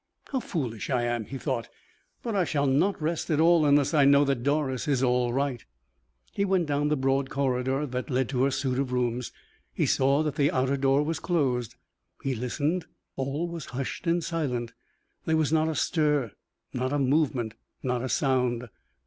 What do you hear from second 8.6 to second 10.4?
of rooms; he saw that